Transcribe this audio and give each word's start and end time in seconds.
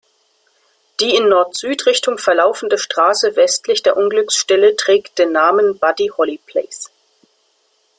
Die 0.99 1.15
in 1.15 1.29
Nord-Süd-Richtung 1.29 2.17
verlaufende 2.17 2.79
Straße 2.79 3.35
westlich 3.35 3.83
der 3.83 3.95
Unglücksstelle 3.97 4.75
trägt 4.75 5.19
den 5.19 5.31
Namen 5.31 5.77
„Buddy 5.77 6.11
Holly 6.17 6.39
Place“. 6.43 6.89